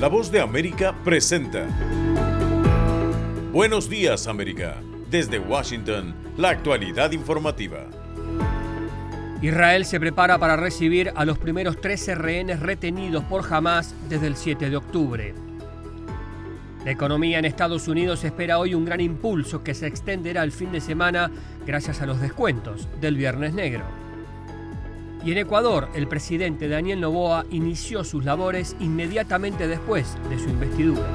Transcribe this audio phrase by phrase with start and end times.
[0.00, 1.66] La voz de América presenta.
[3.52, 4.76] Buenos días América.
[5.10, 7.86] Desde Washington, la actualidad informativa.
[9.42, 14.36] Israel se prepara para recibir a los primeros 13 rehenes retenidos por Hamas desde el
[14.36, 15.34] 7 de octubre.
[16.86, 20.72] La economía en Estados Unidos espera hoy un gran impulso que se extenderá el fin
[20.72, 21.30] de semana
[21.66, 23.99] gracias a los descuentos del Viernes Negro.
[25.22, 31.06] Y en Ecuador, el presidente Daniel Noboa inició sus labores inmediatamente después de su investidura.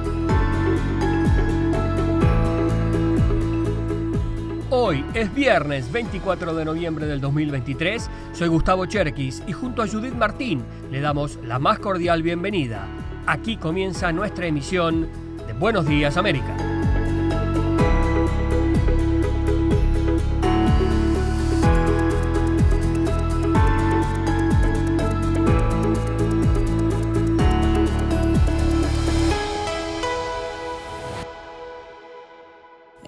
[4.70, 8.10] Hoy es viernes 24 de noviembre del 2023.
[8.34, 12.86] Soy Gustavo Cherkis y junto a Judith Martín le damos la más cordial bienvenida.
[13.26, 15.08] Aquí comienza nuestra emisión
[15.48, 16.75] de Buenos Días América.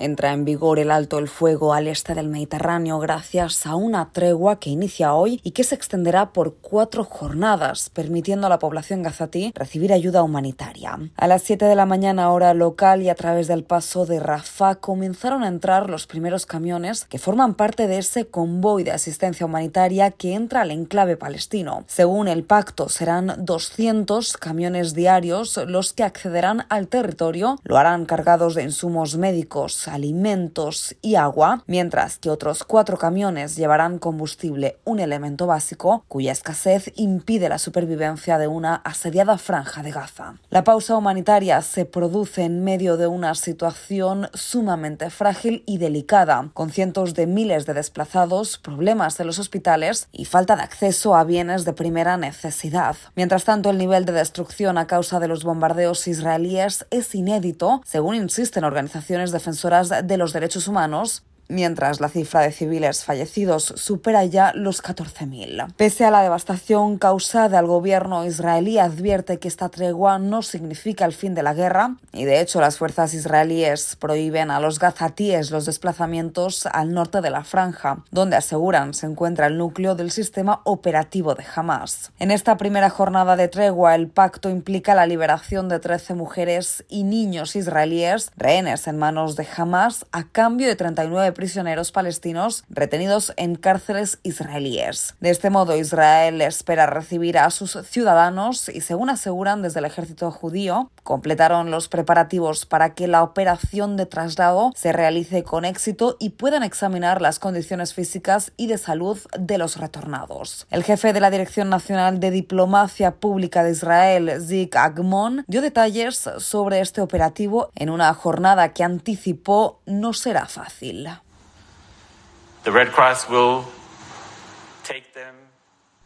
[0.07, 4.57] Entra en vigor el alto el fuego al este del Mediterráneo gracias a una tregua
[4.57, 9.51] que inicia hoy y que se extenderá por cuatro jornadas, permitiendo a la población gazatí
[9.53, 10.97] recibir ayuda humanitaria.
[11.17, 14.75] A las 7 de la mañana hora local y a través del paso de Rafah
[14.75, 20.11] comenzaron a entrar los primeros camiones que forman parte de ese convoy de asistencia humanitaria
[20.11, 21.83] que entra al enclave palestino.
[21.87, 27.57] Según el pacto, serán 200 camiones diarios los que accederán al territorio.
[27.65, 33.97] Lo harán cargados de insumos médicos, alimentos y agua, mientras que otros cuatro camiones llevarán
[33.97, 40.35] combustible, un elemento básico cuya escasez impide la supervivencia de una asediada franja de Gaza.
[40.49, 46.69] La pausa humanitaria se produce en medio de una situación sumamente frágil y delicada, con
[46.69, 51.65] cientos de miles de desplazados, problemas en los hospitales y falta de acceso a bienes
[51.65, 52.95] de primera necesidad.
[53.15, 58.13] Mientras tanto, el nivel de destrucción a causa de los bombardeos israelíes es inédito, según
[58.15, 64.51] insisten organizaciones defensoras de los derechos humanos mientras la cifra de civiles fallecidos supera ya
[64.53, 65.73] los 14.000.
[65.75, 71.13] Pese a la devastación causada, el gobierno israelí advierte que esta tregua no significa el
[71.13, 75.65] fin de la guerra y de hecho las fuerzas israelíes prohíben a los gazatíes los
[75.65, 81.35] desplazamientos al norte de la franja, donde aseguran se encuentra el núcleo del sistema operativo
[81.35, 82.11] de Hamas.
[82.19, 87.03] En esta primera jornada de tregua, el pacto implica la liberación de 13 mujeres y
[87.03, 93.55] niños israelíes rehenes en manos de Hamas a cambio de 39 prisioneros palestinos retenidos en
[93.55, 95.15] cárceles israelíes.
[95.21, 100.31] De este modo, Israel espera recibir a sus ciudadanos y, según aseguran desde el ejército
[100.31, 106.31] judío, completaron los preparativos para que la operación de traslado se realice con éxito y
[106.31, 110.65] puedan examinar las condiciones físicas y de salud de los retornados.
[110.71, 116.29] El jefe de la Dirección Nacional de Diplomacia Pública de Israel, Zik Agmon, dio detalles
[116.39, 121.07] sobre este operativo en una jornada que anticipó no será fácil.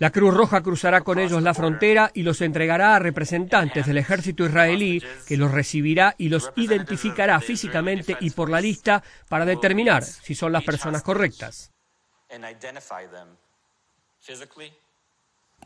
[0.02, 4.46] La Cruz Roja cruzará con ellos la frontera y los entregará a representantes del ejército
[4.46, 10.34] israelí, que los recibirá y los identificará físicamente y por la lista para determinar si
[10.34, 11.72] son las personas correctas.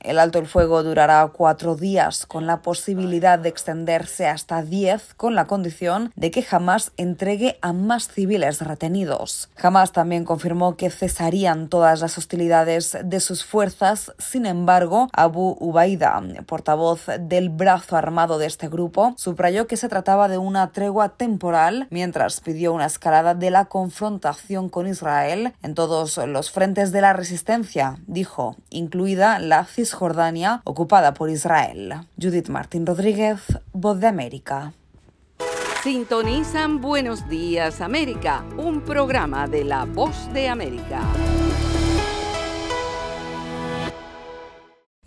[0.05, 5.33] El alto el fuego durará cuatro días, con la posibilidad de extenderse hasta diez, con
[5.33, 9.49] la condición de que Hamas entregue a más civiles retenidos.
[9.59, 14.13] Hamas también confirmó que cesarían todas las hostilidades de sus fuerzas.
[14.19, 20.27] Sin embargo, Abu Ubaida, portavoz del brazo armado de este grupo, subrayó que se trataba
[20.27, 26.17] de una tregua temporal, mientras pidió una escalada de la confrontación con Israel en todos
[26.17, 29.65] los frentes de la resistencia, dijo, incluida la
[29.95, 31.94] Cisjordania ocupada por Israel.
[32.22, 33.39] Judith Martín Rodríguez,
[33.72, 34.73] Voz de América.
[35.83, 41.01] Sintonizan Buenos Días América, un programa de la Voz de América.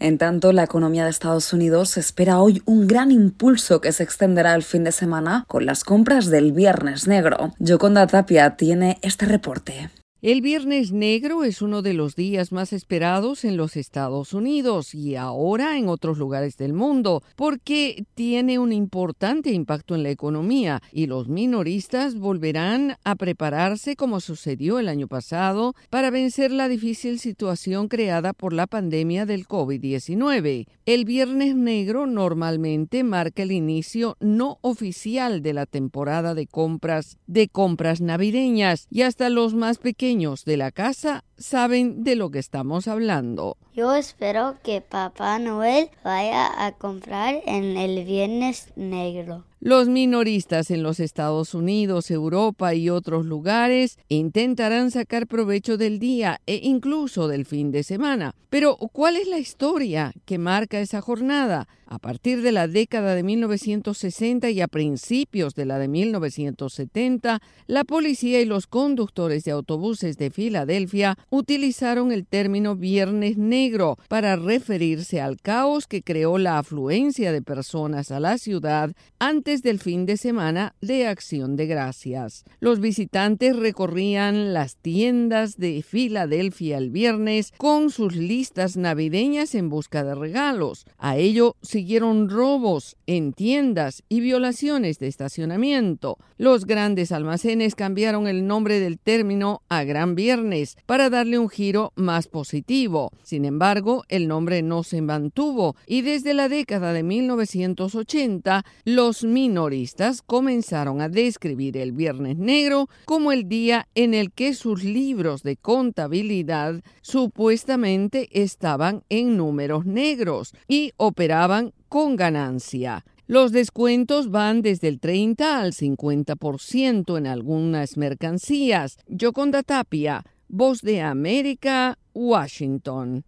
[0.00, 4.55] En tanto, la economía de Estados Unidos espera hoy un gran impulso que se extenderá
[4.55, 7.52] el fin de semana con las compras del Viernes Negro.
[7.58, 9.90] Yoconda Tapia tiene este reporte.
[10.20, 15.15] El Viernes Negro es uno de los días más esperados en los Estados Unidos y
[15.15, 21.06] ahora en otros lugares del mundo, porque tiene un importante impacto en la economía y
[21.06, 27.87] los minoristas volverán a prepararse como sucedió el año pasado para vencer la difícil situación
[27.87, 30.67] creada por la pandemia del COVID-19.
[30.85, 37.47] El Viernes Negro normalmente marca el inicio no oficial de la temporada de compras de
[37.47, 40.07] compras navideñas y hasta los más pequeños
[40.44, 43.56] de la casa saben de lo que estamos hablando.
[43.75, 49.44] Yo espero que Papá Noel vaya a comprar en el Viernes Negro.
[49.61, 56.40] Los minoristas en los Estados Unidos, Europa y otros lugares intentarán sacar provecho del día
[56.46, 58.37] e incluso del fin de semana.
[58.50, 61.67] Pero, ¿cuál es la historia que marca esa jornada?
[61.87, 67.85] A partir de la década de 1960 y a principios de la de 1970, la
[67.85, 75.20] policía y los conductores de autobuses de Filadelfia utilizaron el término Viernes Negro para referirse
[75.20, 80.16] al caos que creó la afluencia de personas a la ciudad antes del fin de
[80.16, 82.44] semana de Acción de Gracias.
[82.60, 90.04] Los visitantes recorrían las tiendas de Filadelfia el viernes con sus listas navideñas en busca
[90.04, 90.86] de regalos.
[90.98, 96.19] A ello siguieron robos en tiendas y violaciones de estacionamiento.
[96.36, 101.93] Los grandes almacenes cambiaron el nombre del término a Gran Viernes para darle un giro
[101.97, 103.11] más positivo.
[103.25, 110.23] Sin embargo, el nombre no se mantuvo y desde la década de 1980 los minoristas
[110.23, 115.56] comenzaron a describir el Viernes Negro como el día en el que sus libros de
[115.56, 123.05] contabilidad supuestamente estaban en números negros y operaban con ganancia.
[123.26, 128.97] Los descuentos van desde el 30 al 50% en algunas mercancías.
[129.06, 133.23] Yoconda Tapia, Voz de América, Washington.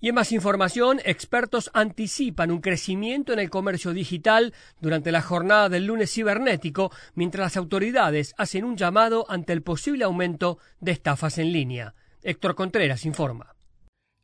[0.00, 5.68] Y en más información, expertos anticipan un crecimiento en el comercio digital durante la jornada
[5.68, 11.36] del lunes cibernético, mientras las autoridades hacen un llamado ante el posible aumento de estafas
[11.38, 11.94] en línea.
[12.22, 13.56] Héctor Contreras informa.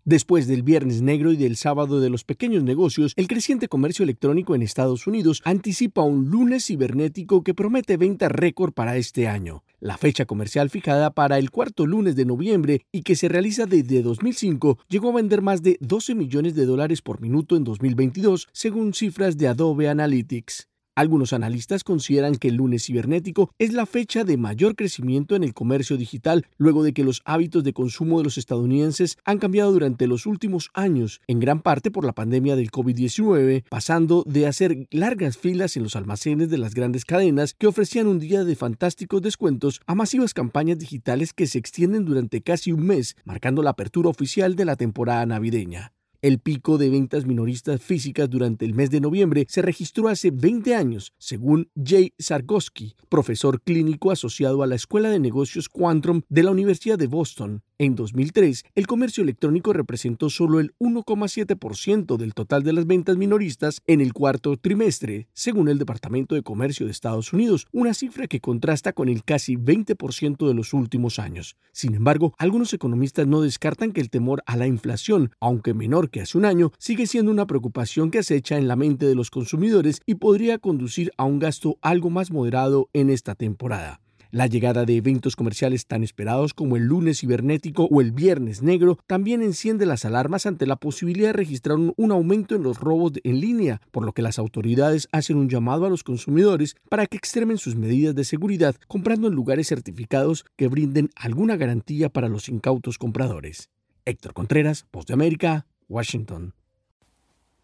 [0.04, 4.54] Después del Viernes Negro y del Sábado de los Pequeños Negocios, el creciente comercio electrónico
[4.54, 9.64] en Estados Unidos anticipa un lunes cibernético que promete venta récord para este año.
[9.78, 14.02] La fecha comercial fijada para el cuarto lunes de noviembre y que se realiza desde
[14.02, 18.94] 2005 llegó a vender más de 12 millones de dólares por minuto en 2022, según
[18.94, 20.68] cifras de Adobe Analytics.
[20.96, 25.52] Algunos analistas consideran que el lunes cibernético es la fecha de mayor crecimiento en el
[25.52, 30.06] comercio digital luego de que los hábitos de consumo de los estadounidenses han cambiado durante
[30.06, 35.36] los últimos años, en gran parte por la pandemia del COVID-19, pasando de hacer largas
[35.36, 39.82] filas en los almacenes de las grandes cadenas que ofrecían un día de fantásticos descuentos
[39.86, 44.56] a masivas campañas digitales que se extienden durante casi un mes, marcando la apertura oficial
[44.56, 45.92] de la temporada navideña.
[46.22, 50.74] El pico de ventas minoristas físicas durante el mes de noviembre se registró hace 20
[50.74, 56.50] años, según Jay Sargowski, profesor clínico asociado a la Escuela de Negocios Quantrum de la
[56.50, 57.62] Universidad de Boston.
[57.78, 63.82] En 2003, el comercio electrónico representó solo el 1,7% del total de las ventas minoristas
[63.86, 68.40] en el cuarto trimestre, según el Departamento de Comercio de Estados Unidos, una cifra que
[68.40, 71.56] contrasta con el casi 20% de los últimos años.
[71.72, 76.15] Sin embargo, algunos economistas no descartan que el temor a la inflación, aunque menor que
[76.20, 80.00] hace un año, sigue siendo una preocupación que acecha en la mente de los consumidores
[80.06, 84.00] y podría conducir a un gasto algo más moderado en esta temporada.
[84.32, 88.98] La llegada de eventos comerciales tan esperados como el lunes cibernético o el viernes negro
[89.06, 93.40] también enciende las alarmas ante la posibilidad de registrar un, aumento en los robos en
[93.40, 97.56] línea, por lo que las autoridades hacen un llamado a los consumidores para que extremen
[97.56, 102.98] sus medidas de seguridad comprando en lugares certificados que brinden alguna garantía para los incautos
[102.98, 103.70] compradores.
[104.04, 106.54] Héctor Contreras, Voz de América, Washington.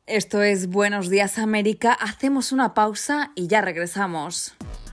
[0.06, 1.93] Esto es Buenos Días América.
[1.93, 4.55] Hacemos una pausa y ya regresamos.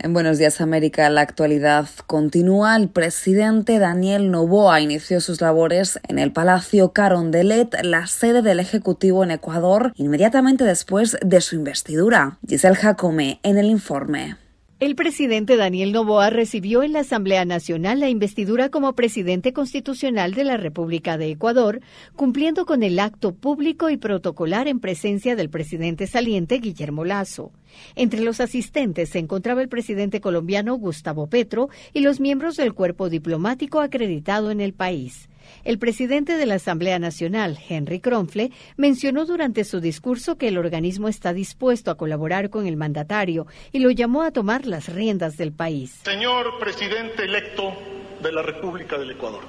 [0.00, 2.76] En Buenos Días América, la actualidad continúa.
[2.76, 9.24] El presidente Daniel Noboa inició sus labores en el Palacio Carondelet, la sede del Ejecutivo
[9.24, 12.38] en Ecuador, inmediatamente después de su investidura.
[12.46, 14.36] Giselle Jacome en el informe.
[14.80, 20.44] El presidente Daniel Noboa recibió en la Asamblea Nacional la investidura como presidente constitucional de
[20.44, 21.80] la República de Ecuador,
[22.14, 27.50] cumpliendo con el acto público y protocolar en presencia del presidente saliente Guillermo Lazo.
[27.96, 33.08] Entre los asistentes se encontraba el presidente colombiano Gustavo Petro y los miembros del cuerpo
[33.08, 35.28] diplomático acreditado en el país.
[35.64, 41.08] El presidente de la Asamblea Nacional, Henry Kronfle, mencionó durante su discurso que el organismo
[41.08, 45.52] está dispuesto a colaborar con el mandatario y lo llamó a tomar las riendas del
[45.52, 46.00] país.
[46.04, 47.74] Señor presidente electo
[48.22, 49.42] de la República del Ecuador,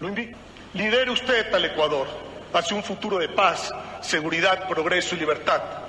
[0.00, 0.36] lo invito.
[0.74, 2.06] Lidere usted al Ecuador
[2.52, 5.87] hacia un futuro de paz, seguridad, progreso y libertad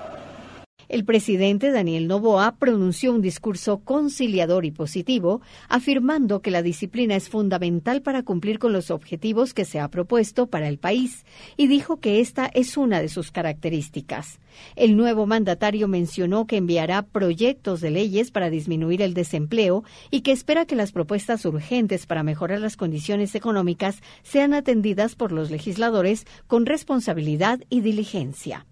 [0.89, 7.29] el presidente Daniel Noboa pronunció un discurso conciliador y positivo, afirmando que la disciplina es
[7.29, 11.25] fundamental para cumplir con los objetivos que se ha propuesto para el país,
[11.58, 14.39] y dijo que esta es una de sus características.
[14.75, 20.31] El nuevo mandatario mencionó que enviará proyectos de leyes para disminuir el desempleo y que
[20.31, 26.25] espera que las propuestas urgentes para mejorar las condiciones económicas sean atendidas por los legisladores
[26.48, 28.65] con responsabilidad y diligencia.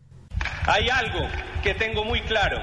[0.67, 1.25] Hay algo
[1.63, 2.61] que tengo muy claro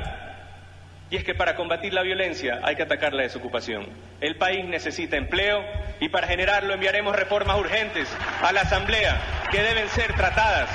[1.09, 3.87] y es que para combatir la violencia hay que atacar la desocupación.
[4.21, 5.63] El país necesita empleo
[6.01, 8.07] y para generarlo enviaremos reformas urgentes
[8.43, 10.69] a la Asamblea que deben ser tratadas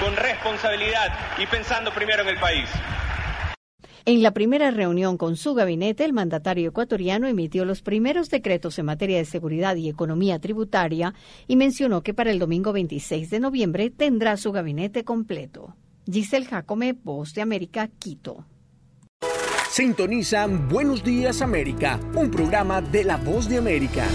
[0.00, 2.70] con responsabilidad y pensando primero en el país.
[4.06, 8.86] En la primera reunión con su gabinete, el mandatario ecuatoriano emitió los primeros decretos en
[8.86, 11.12] materia de seguridad y economía tributaria
[11.46, 15.76] y mencionó que para el domingo 26 de noviembre tendrá su gabinete completo.
[16.10, 18.44] Giselle Jacome, Voz de América, Quito.
[19.70, 24.06] Sintonizan Buenos Días América, un programa de la Voz de América.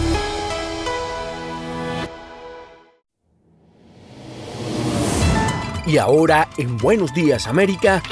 [5.88, 8.04] Y ahora, en Buenos Días América,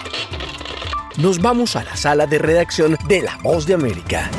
[1.17, 4.32] nos vamos a la sala de redacción de La Voz de América.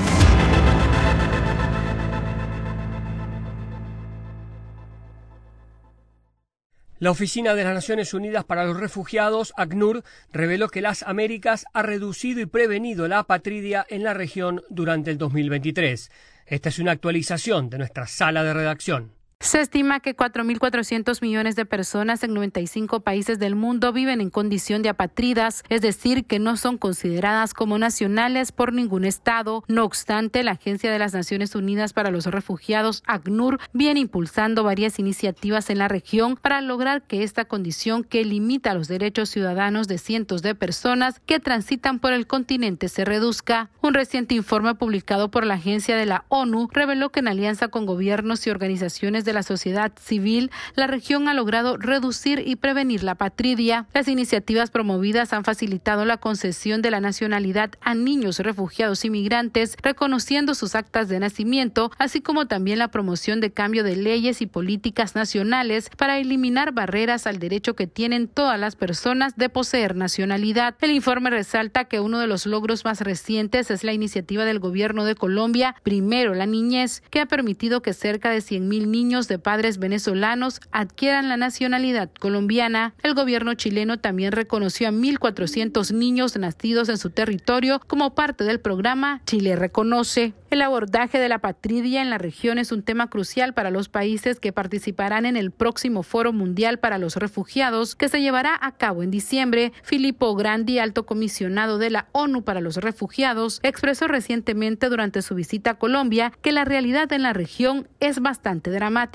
[6.99, 11.83] La Oficina de las Naciones Unidas para los Refugiados, ACNUR, reveló que las Américas ha
[11.83, 16.11] reducido y prevenido la apatridia en la región durante el 2023.
[16.47, 19.16] Esta es una actualización de nuestra sala de redacción.
[19.41, 24.81] Se estima que 4.400 millones de personas en 95 países del mundo viven en condición
[24.83, 29.63] de apatridas, es decir, que no son consideradas como nacionales por ningún Estado.
[29.69, 34.99] No obstante, la Agencia de las Naciones Unidas para los Refugiados, ACNUR, viene impulsando varias
[34.99, 39.99] iniciativas en la región para lograr que esta condición que limita los derechos ciudadanos de
[39.99, 43.69] cientos de personas que transitan por el continente se reduzca.
[43.83, 47.85] Un reciente informe publicado por la Agencia de la ONU reveló que en alianza con
[47.85, 53.17] gobiernos y organizaciones de la sociedad civil, la región ha logrado reducir y prevenir la
[53.17, 53.87] patridia.
[53.93, 60.55] Las iniciativas promovidas han facilitado la concesión de la nacionalidad a niños refugiados inmigrantes, reconociendo
[60.55, 65.15] sus actas de nacimiento, así como también la promoción de cambio de leyes y políticas
[65.15, 70.75] nacionales para eliminar barreras al derecho que tienen todas las personas de poseer nacionalidad.
[70.81, 75.05] El informe resalta que uno de los logros más recientes es la iniciativa del gobierno
[75.05, 79.79] de Colombia, Primero la Niñez, que ha permitido que cerca de 100.000 niños de padres
[79.79, 82.93] venezolanos adquieran la nacionalidad colombiana.
[83.03, 88.61] El gobierno chileno también reconoció a 1.400 niños nacidos en su territorio como parte del
[88.61, 90.35] programa Chile Reconoce.
[90.51, 94.39] El abordaje de la patridia en la región es un tema crucial para los países
[94.39, 99.03] que participarán en el próximo Foro Mundial para los Refugiados que se llevará a cabo
[99.03, 99.73] en diciembre.
[99.83, 105.71] Filippo Grandi, alto comisionado de la ONU para los Refugiados, expresó recientemente durante su visita
[105.71, 109.06] a Colombia que la realidad en la región es bastante dramática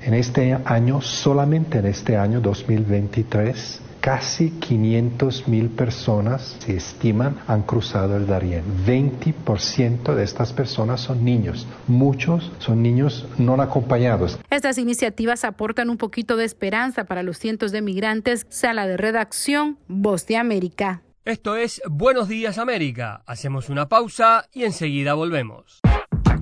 [0.00, 7.62] en este año, solamente en este año 2023, casi 500 mil personas se estiman han
[7.62, 8.64] cruzado el Darién.
[8.86, 11.66] 20% de estas personas son niños.
[11.86, 14.38] Muchos son niños no acompañados.
[14.50, 18.46] Estas iniciativas aportan un poquito de esperanza para los cientos de migrantes.
[18.48, 21.02] Sala de redacción, Voz de América.
[21.24, 23.22] Esto es Buenos Días América.
[23.26, 25.80] Hacemos una pausa y enseguida volvemos.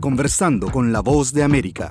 [0.00, 1.90] Conversando con la Voz de América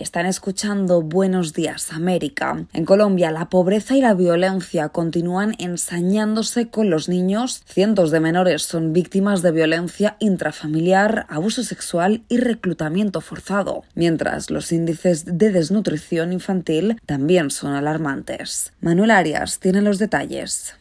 [0.00, 2.64] Están escuchando Buenos Días América.
[2.72, 7.62] En Colombia, la pobreza y la violencia continúan ensañándose con los niños.
[7.66, 14.72] Cientos de menores son víctimas de violencia intrafamiliar, abuso sexual y reclutamiento forzado, mientras los
[14.72, 18.72] índices de desnutrición infantil también son alarmantes.
[18.80, 20.79] Manuel Arias tiene los detalles.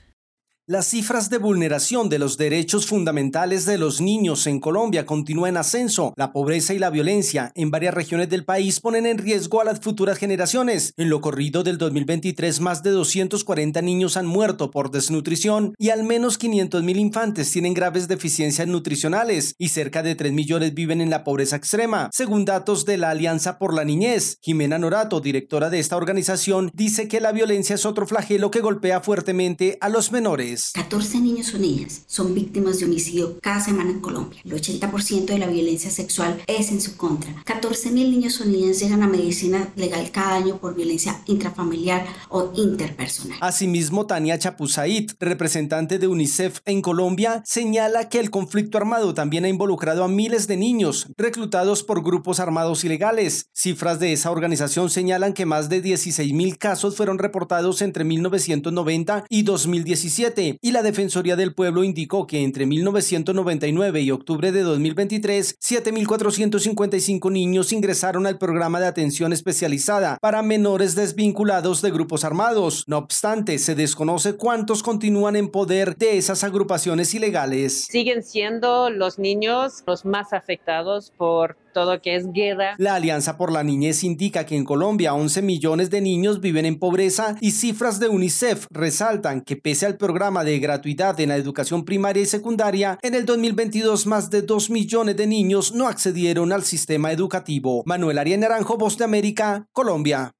[0.71, 5.57] Las cifras de vulneración de los derechos fundamentales de los niños en Colombia continúan en
[5.57, 6.13] ascenso.
[6.15, 9.79] La pobreza y la violencia en varias regiones del país ponen en riesgo a las
[9.79, 10.93] futuras generaciones.
[10.95, 16.03] En lo corrido del 2023, más de 240 niños han muerto por desnutrición y al
[16.03, 21.09] menos 500 mil infantes tienen graves deficiencias nutricionales y cerca de 3 millones viven en
[21.09, 24.37] la pobreza extrema, según datos de la Alianza por la Niñez.
[24.43, 29.01] Jimena Norato, directora de esta organización, dice que la violencia es otro flagelo que golpea
[29.01, 30.58] fuertemente a los menores.
[30.73, 34.39] 14 niños o niñas son víctimas de homicidio cada semana en Colombia.
[34.43, 37.33] El 80% de la violencia sexual es en su contra.
[37.45, 42.51] 14 mil niños o niñas llegan a medicina legal cada año por violencia intrafamiliar o
[42.55, 43.37] interpersonal.
[43.41, 49.49] Asimismo, Tania Chapuzait, representante de UNICEF en Colombia, señala que el conflicto armado también ha
[49.49, 53.49] involucrado a miles de niños reclutados por grupos armados ilegales.
[53.53, 59.25] Cifras de esa organización señalan que más de 16 mil casos fueron reportados entre 1990
[59.29, 65.57] y 2017 y la Defensoría del Pueblo indicó que entre 1999 y octubre de 2023,
[65.59, 72.83] 7.455 niños ingresaron al programa de atención especializada para menores desvinculados de grupos armados.
[72.87, 77.85] No obstante, se desconoce cuántos continúan en poder de esas agrupaciones ilegales.
[77.85, 82.75] Siguen siendo los niños los más afectados por todo que es guerra.
[82.77, 86.79] La Alianza por la Niñez indica que en Colombia 11 millones de niños viven en
[86.79, 91.85] pobreza y cifras de UNICEF resaltan que pese al programa de gratuidad en la educación
[91.85, 96.63] primaria y secundaria, en el 2022 más de 2 millones de niños no accedieron al
[96.63, 97.83] sistema educativo.
[97.85, 100.33] Manuel Arias Naranjo, Voz de América, Colombia.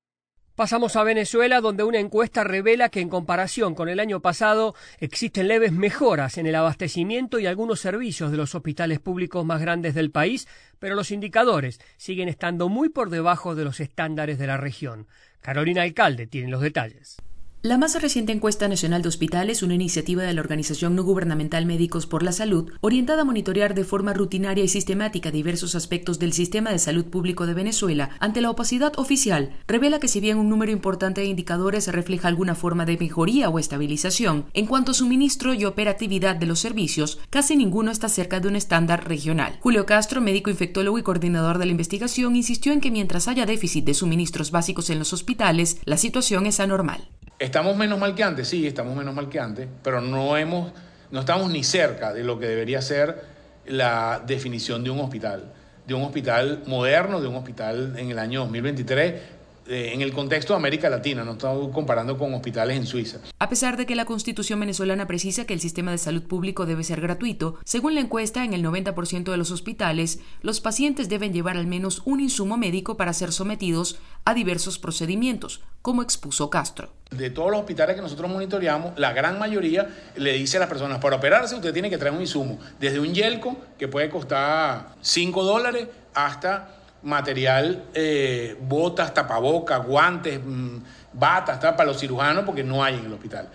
[0.59, 5.47] Pasamos a Venezuela, donde una encuesta revela que en comparación con el año pasado existen
[5.47, 10.11] leves mejoras en el abastecimiento y algunos servicios de los hospitales públicos más grandes del
[10.11, 15.07] país, pero los indicadores siguen estando muy por debajo de los estándares de la región.
[15.39, 17.15] Carolina Alcalde tiene los detalles.
[17.61, 22.05] La más reciente encuesta nacional de hospitales, una iniciativa de la organización no gubernamental Médicos
[22.05, 26.71] por la Salud, orientada a monitorear de forma rutinaria y sistemática diversos aspectos del sistema
[26.71, 30.71] de salud público de Venezuela ante la opacidad oficial, revela que si bien un número
[30.71, 35.65] importante de indicadores refleja alguna forma de mejoría o estabilización, en cuanto a suministro y
[35.65, 39.57] operatividad de los servicios, casi ninguno está cerca de un estándar regional.
[39.59, 43.83] Julio Castro, médico infectólogo y coordinador de la investigación, insistió en que mientras haya déficit
[43.83, 47.09] de suministros básicos en los hospitales, la situación es anormal.
[47.49, 48.47] ¿Estamos menos mal que antes?
[48.47, 50.71] Sí, estamos menos mal que antes, pero no, hemos,
[51.09, 53.23] no estamos ni cerca de lo que debería ser
[53.65, 55.51] la definición de un hospital,
[55.87, 59.21] de un hospital moderno, de un hospital en el año 2023 eh,
[59.69, 63.19] en el contexto de América Latina, no estamos comparando con hospitales en Suiza.
[63.37, 66.83] A pesar de que la Constitución venezolana precisa que el sistema de salud público debe
[66.83, 71.55] ser gratuito, según la encuesta, en el 90% de los hospitales, los pacientes deben llevar
[71.55, 76.89] al menos un insumo médico para ser sometidos a diversos procedimientos, como expuso Castro.
[77.11, 80.97] De todos los hospitales que nosotros monitoreamos, la gran mayoría le dice a las personas,
[80.99, 85.43] para operarse usted tiene que traer un insumo, desde un yelco que puede costar 5
[85.43, 90.77] dólares hasta material, eh, botas, tapabocas, guantes, mm,
[91.13, 93.49] batas, para los cirujanos porque no hay en el hospital.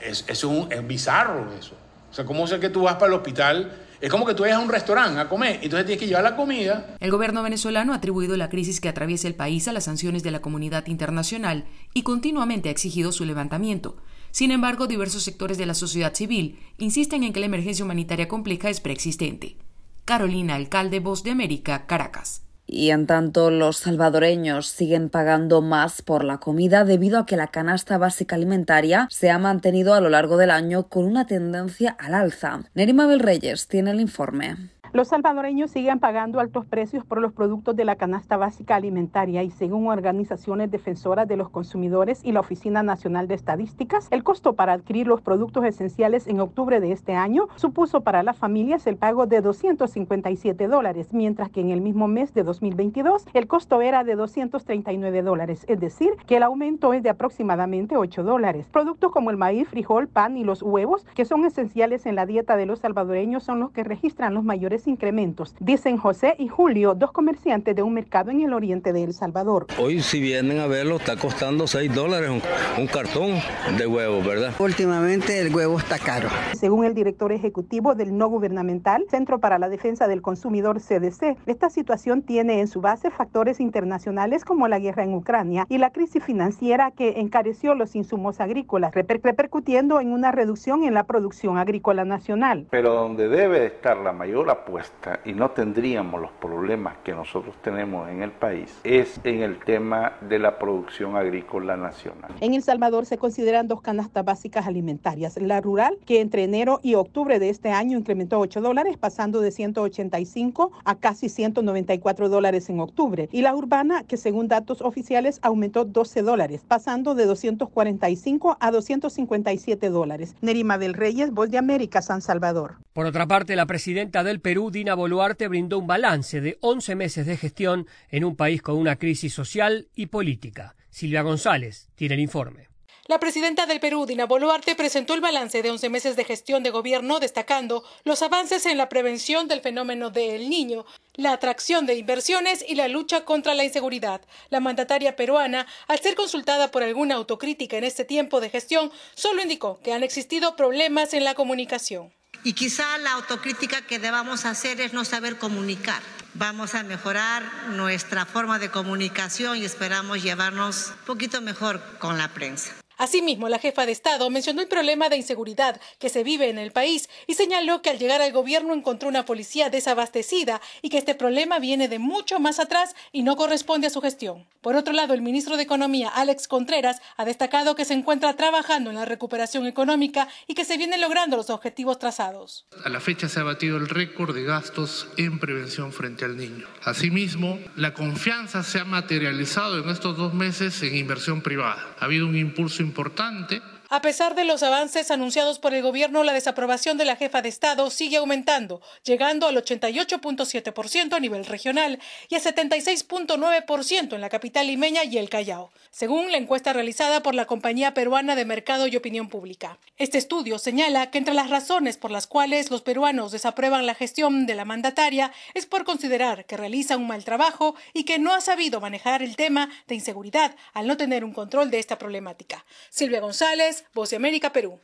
[0.00, 1.74] Es, es, un, es bizarro eso.
[2.10, 3.72] O sea, ¿cómo es que tú vas para el hospital?
[4.00, 6.36] Es como que tú vayas a un restaurante a comer, entonces tienes que llevar la
[6.36, 6.94] comida.
[7.00, 10.30] El gobierno venezolano ha atribuido la crisis que atraviesa el país a las sanciones de
[10.30, 13.96] la comunidad internacional y continuamente ha exigido su levantamiento.
[14.30, 18.70] Sin embargo, diversos sectores de la sociedad civil insisten en que la emergencia humanitaria compleja
[18.70, 19.56] es preexistente.
[20.04, 22.42] Carolina Alcalde, Voz de América, Caracas.
[22.70, 27.46] Y en tanto, los salvadoreños siguen pagando más por la comida debido a que la
[27.46, 32.12] canasta básica alimentaria se ha mantenido a lo largo del año con una tendencia al
[32.12, 32.60] alza.
[32.74, 34.56] Nerima Reyes tiene el informe.
[34.94, 39.50] Los salvadoreños siguen pagando altos precios por los productos de la canasta básica alimentaria y
[39.50, 44.72] según organizaciones defensoras de los consumidores y la Oficina Nacional de Estadísticas, el costo para
[44.72, 49.26] adquirir los productos esenciales en octubre de este año supuso para las familias el pago
[49.26, 54.14] de 257 dólares, mientras que en el mismo mes de 2022 el costo era de
[54.16, 58.66] 239 dólares, es decir, que el aumento es de aproximadamente 8 dólares.
[58.72, 62.56] Productos como el maíz, frijol, pan y los huevos, que son esenciales en la dieta
[62.56, 66.94] de los salvadoreños, son los que registran los mayores mayores incrementos, dicen José y Julio,
[66.94, 69.66] dos comerciantes de un mercado en el oriente de El Salvador.
[69.78, 72.42] Hoy si vienen a verlo está costando 6 dólares un,
[72.80, 73.32] un cartón
[73.76, 74.54] de huevo, ¿verdad?
[74.58, 76.28] Últimamente el huevo está caro.
[76.54, 81.70] Según el director ejecutivo del no gubernamental Centro para la Defensa del Consumidor CDC, esta
[81.70, 86.22] situación tiene en su base factores internacionales como la guerra en Ucrania y la crisis
[86.22, 92.04] financiera que encareció los insumos agrícolas, reper repercutiendo en una reducción en la producción agrícola
[92.04, 92.66] nacional.
[92.70, 98.08] Pero donde debe estar la mayor apuesta y no tendríamos los problemas que nosotros tenemos
[98.10, 102.30] en el país es en el tema de la producción agrícola nacional.
[102.40, 105.38] En El Salvador se consideran dos canastas básicas alimentarias.
[105.40, 109.50] La rural, que entre enero y octubre de este año incrementó 8 dólares, pasando de
[109.50, 113.28] 185 a casi 194 dólares en octubre.
[113.32, 119.88] Y la urbana, que según datos oficiales aumentó 12 dólares, pasando de 245 a 257
[119.88, 120.34] dólares.
[120.42, 122.76] Nerima del Reyes, Voz de América, San Salvador.
[122.98, 127.26] Por otra parte, la presidenta del Perú, Dina Boluarte, brindó un balance de 11 meses
[127.26, 130.74] de gestión en un país con una crisis social y política.
[130.90, 132.68] Silvia González tiene el informe.
[133.06, 136.68] La presidenta del Perú, Dina Boluarte, presentó el balance de 11 meses de gestión de
[136.68, 142.62] gobierno, destacando los avances en la prevención del fenómeno del niño, la atracción de inversiones
[142.68, 144.20] y la lucha contra la inseguridad.
[144.50, 149.40] La mandataria peruana, al ser consultada por alguna autocrítica en este tiempo de gestión, solo
[149.40, 152.12] indicó que han existido problemas en la comunicación.
[152.48, 156.00] Y quizá la autocrítica que debamos hacer es no saber comunicar.
[156.32, 162.28] Vamos a mejorar nuestra forma de comunicación y esperamos llevarnos un poquito mejor con la
[162.28, 162.72] prensa.
[162.98, 166.72] Asimismo, la jefa de Estado mencionó el problema de inseguridad que se vive en el
[166.72, 171.14] país y señaló que al llegar al gobierno encontró una policía desabastecida y que este
[171.14, 174.48] problema viene de mucho más atrás y no corresponde a su gestión.
[174.60, 178.90] Por otro lado, el ministro de Economía, Alex Contreras, ha destacado que se encuentra trabajando
[178.90, 182.66] en la recuperación económica y que se vienen logrando los objetivos trazados.
[182.84, 186.66] A la fecha se ha batido el récord de gastos en prevención frente al niño.
[186.82, 191.94] Asimismo, la confianza se ha materializado en estos dos meses en inversión privada.
[192.00, 196.32] Ha habido un impulso importante a pesar de los avances anunciados por el gobierno, la
[196.32, 201.98] desaprobación de la jefa de Estado sigue aumentando, llegando al 88.7% a nivel regional
[202.28, 207.34] y a 76.9% en la capital limeña y el Callao, según la encuesta realizada por
[207.34, 209.78] la Compañía Peruana de Mercado y Opinión Pública.
[209.96, 214.46] Este estudio señala que entre las razones por las cuales los peruanos desaprueban la gestión
[214.46, 218.40] de la mandataria es por considerar que realiza un mal trabajo y que no ha
[218.40, 222.64] sabido manejar el tema de inseguridad al no tener un control de esta problemática.
[222.90, 224.78] Silvia González, Voz de América, Perú.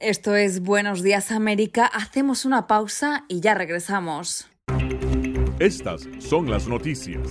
[0.00, 1.86] Esto es Buenos Días América.
[1.86, 4.48] Hacemos una pausa y ya regresamos.
[5.58, 7.28] Estas son las noticias.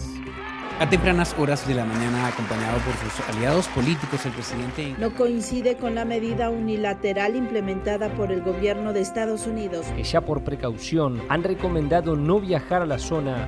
[0.79, 5.75] A tempranas horas de la mañana, acompañado por sus aliados políticos, el presidente no coincide
[5.75, 9.87] con la medida unilateral implementada por el gobierno de Estados Unidos.
[9.95, 13.47] Que ya por precaución han recomendado no viajar a la zona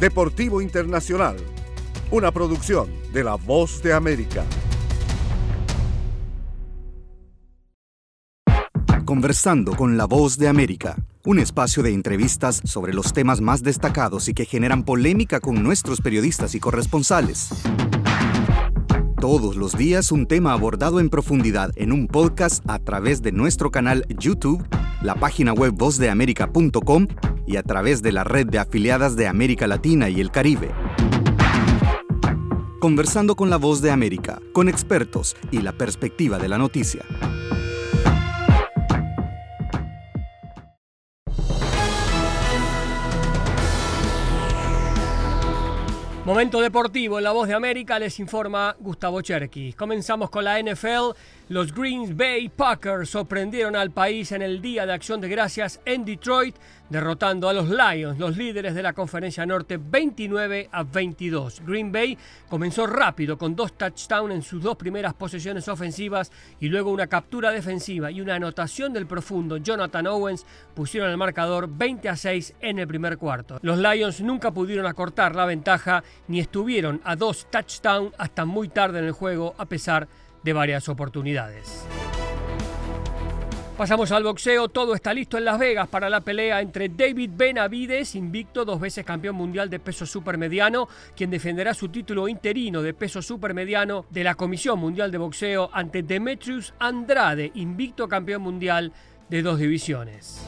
[0.00, 1.36] Deportivo Internacional,
[2.10, 4.46] una producción de La Voz de América.
[9.04, 14.30] Conversando con La Voz de América, un espacio de entrevistas sobre los temas más destacados
[14.30, 17.50] y que generan polémica con nuestros periodistas y corresponsales.
[19.20, 23.70] Todos los días un tema abordado en profundidad en un podcast a través de nuestro
[23.70, 24.66] canal YouTube,
[25.02, 27.06] la página web vozdeamerica.com
[27.50, 30.70] y a través de la red de afiliadas de América Latina y el Caribe.
[32.78, 37.04] Conversando con la voz de América, con expertos y la perspectiva de la noticia.
[46.24, 49.74] Momento deportivo en La Voz de América les informa Gustavo Cherkis.
[49.74, 51.16] Comenzamos con la NFL.
[51.50, 56.04] Los Green Bay Packers sorprendieron al país en el Día de Acción de Gracias en
[56.04, 56.54] Detroit,
[56.88, 61.62] derrotando a los Lions, los líderes de la Conferencia Norte, 29 a 22.
[61.66, 62.16] Green Bay
[62.48, 67.50] comenzó rápido con dos touchdowns en sus dos primeras posesiones ofensivas y luego una captura
[67.50, 72.78] defensiva y una anotación del profundo Jonathan Owens pusieron el marcador 20 a 6 en
[72.78, 73.58] el primer cuarto.
[73.62, 79.00] Los Lions nunca pudieron acortar la ventaja ni estuvieron a dos touchdowns hasta muy tarde
[79.00, 81.86] en el juego a pesar de de varias oportunidades.
[83.80, 88.14] Pasamos al boxeo, todo está listo en Las Vegas para la pelea entre David Benavides,
[88.14, 93.22] invicto, dos veces campeón mundial de peso supermediano, quien defenderá su título interino de peso
[93.22, 98.92] supermediano de la Comisión Mundial de Boxeo ante Demetrius Andrade, invicto campeón mundial
[99.30, 100.44] de dos divisiones.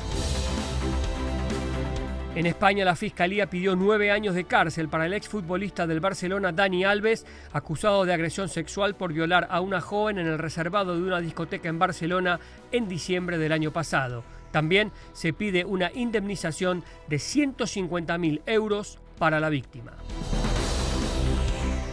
[2.34, 6.82] En España la Fiscalía pidió nueve años de cárcel para el exfutbolista del Barcelona Dani
[6.82, 11.20] Alves, acusado de agresión sexual por violar a una joven en el reservado de una
[11.20, 12.40] discoteca en Barcelona
[12.72, 14.24] en diciembre del año pasado.
[14.50, 19.92] También se pide una indemnización de 150.000 euros para la víctima.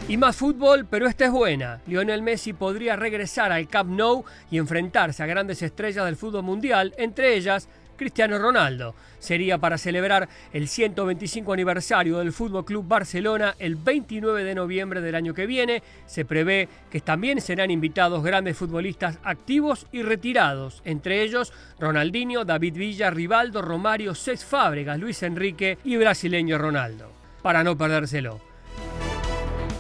[0.08, 1.82] Y más fútbol, pero esta es buena.
[1.86, 6.95] Lionel Messi podría regresar al Camp Nou y enfrentarse a grandes estrellas del fútbol mundial,
[6.97, 7.67] entre ellas
[7.99, 8.95] Cristiano Ronaldo.
[9.19, 15.15] Sería para celebrar el 125 aniversario del Fútbol Club Barcelona el 29 de noviembre del
[15.15, 15.83] año que viene.
[16.05, 22.75] Se prevé que también serán invitados grandes futbolistas activos y retirados, entre ellos Ronaldinho, David
[22.75, 27.12] Villa, Rivaldo, Romario, Cés Fábregas, Luis Enrique y brasileño Ronaldo.
[27.43, 28.39] Para no perdérselo.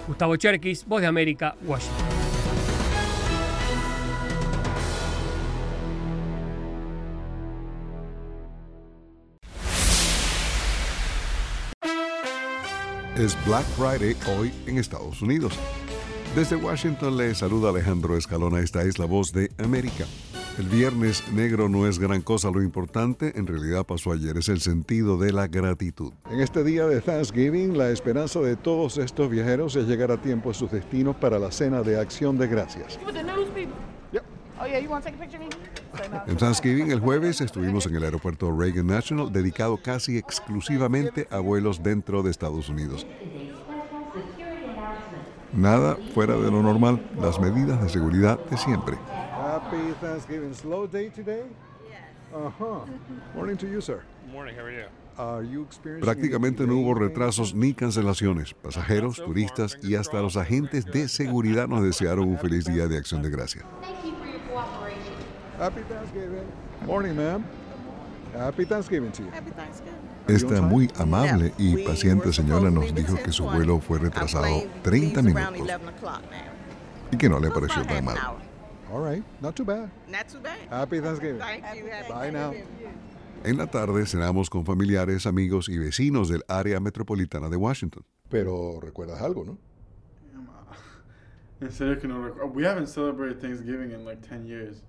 [0.07, 2.18] Gustavo Cherkis, Voz de América, Washington.
[13.19, 15.51] Es Black Friday hoy en Estados Unidos.
[16.37, 20.05] Desde Washington le saluda Alejandro Escalona, esta es la voz de América.
[20.57, 24.61] El viernes negro no es gran cosa, lo importante en realidad pasó ayer, es el
[24.61, 26.13] sentido de la gratitud.
[26.31, 30.51] En este día de Thanksgiving, la esperanza de todos estos viajeros es llegar a tiempo
[30.51, 32.97] a sus destinos para la cena de acción de gracias.
[36.27, 41.81] En Thanksgiving el jueves estuvimos en el aeropuerto Reagan National dedicado casi exclusivamente a vuelos
[41.81, 43.07] dentro de Estados Unidos.
[45.53, 48.97] Nada fuera de lo normal, las medidas de seguridad de siempre.
[49.31, 50.53] Happy Thanksgiving.
[50.53, 51.43] Slow day today?
[52.33, 52.85] Uh-huh.
[53.35, 54.03] Morning to you, sir.
[54.31, 54.85] Morning, how are you?
[55.99, 58.53] Prácticamente no hubo retrasos ni cancelaciones.
[58.53, 63.21] Pasajeros, turistas y hasta los agentes de seguridad nos desearon un feliz día de acción
[63.21, 63.65] de gracia.
[65.59, 66.47] Happy Thanksgiving.
[66.85, 67.43] Morning, ma'am.
[68.33, 69.29] Happy Thanksgiving to you.
[69.31, 69.93] Happy Thanksgiving.
[70.27, 74.45] Esta muy amable y paciente señora nos dijo que su vuelo fue retrasado
[74.83, 75.69] 30 minutos
[77.11, 78.17] y que no le pareció tan mal.
[78.91, 79.89] All right, not too bad.
[80.07, 80.57] Not too bad.
[80.69, 81.39] Happy Thanksgiving.
[81.39, 82.53] Bye now.
[83.43, 88.05] En la tarde cenamos con familiares, amigos y vecinos del área metropolitana de Washington.
[88.29, 89.57] Pero recuerdas algo, ¿no?
[91.61, 92.51] En serio que no recuerdo.
[92.53, 94.83] We haven't celebrated Thanksgiving in like 10 years.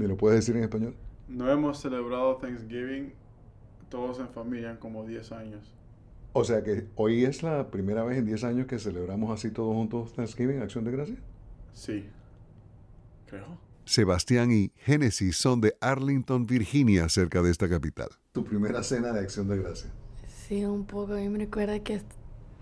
[0.00, 0.94] ¿Me lo puedes decir en español?
[1.28, 3.12] No hemos celebrado Thanksgiving
[3.90, 5.74] todos en familia en como 10 años.
[6.32, 9.74] O sea que hoy es la primera vez en 10 años que celebramos así todos
[9.74, 11.16] juntos Thanksgiving, Acción de Gracia.
[11.74, 12.06] Sí,
[13.26, 13.58] creo.
[13.84, 18.08] Sebastián y Génesis son de Arlington, Virginia, cerca de esta capital.
[18.32, 19.90] ¿Tu primera cena de Acción de Gracia?
[20.28, 21.18] Sí, un poco.
[21.18, 22.00] Yo me recuerdo que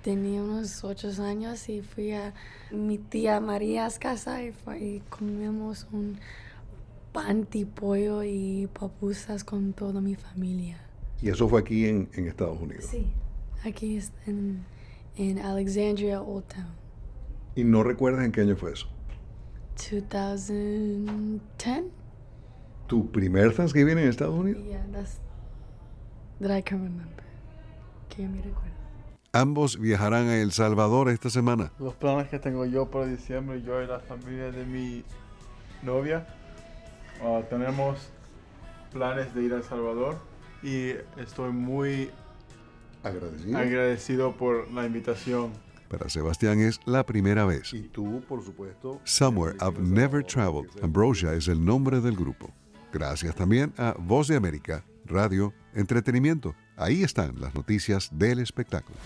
[0.02, 2.34] tenía unos 8 años y fui a
[2.72, 6.18] mi tía María's casa y, y comimos un
[7.74, 10.78] pollo y papusas con toda mi familia.
[11.20, 12.84] ¿Y eso fue aquí en, en Estados Unidos?
[12.84, 13.06] Sí,
[13.64, 14.64] aquí en,
[15.16, 16.68] en Alexandria, Old Town.
[17.56, 18.86] ¿Y no recuerdas en qué año fue eso?
[19.76, 21.84] 2010.
[22.86, 24.62] ¿Tu primer Thanksgiving en Estados Unidos?
[24.64, 25.20] Yeah, that's
[26.40, 27.24] that I can remember.
[28.08, 28.68] Que yo me recuerdo.
[29.32, 31.72] Ambos viajarán a El Salvador esta semana.
[31.78, 35.04] Los planes que tengo yo para diciembre, yo y la familia de mi
[35.82, 36.26] novia,
[37.22, 38.10] uh, tenemos
[38.92, 40.18] planes de ir a El Salvador
[40.62, 42.10] y estoy muy
[43.02, 45.52] agradecido, agradecido por la invitación.
[45.88, 47.72] Para Sebastián es la primera vez.
[47.72, 49.00] Y tú, por supuesto.
[49.04, 50.68] Somewhere I've Never Traveled.
[50.82, 52.52] Ambrosia es el nombre del grupo.
[52.92, 56.54] Gracias también a Voz de América, radio, entretenimiento.
[56.76, 58.98] Ahí están las noticias del espectáculo.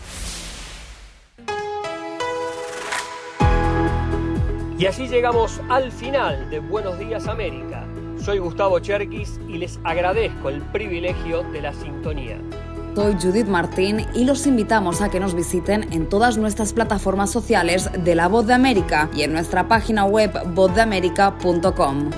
[4.79, 7.82] Y así llegamos al final de Buenos Días América.
[8.25, 12.39] Soy Gustavo Cherkis y les agradezco el privilegio de la sintonía.
[12.95, 17.91] Soy Judith Martín y los invitamos a que nos visiten en todas nuestras plataformas sociales
[18.05, 22.11] de La Voz de América y en nuestra página web vozdeamerica.com.